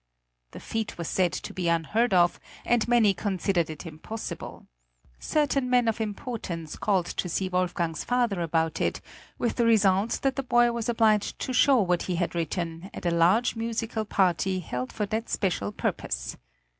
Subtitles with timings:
[0.49, 4.65] The feat was said to be unheard of, and many considered it impossible.
[5.19, 8.99] Certain men of importance called to see Wolfgang's father about it,
[9.37, 13.05] with the result that the boy was obliged to show what he had written at
[13.05, 16.35] a large musical party held for that special purpose.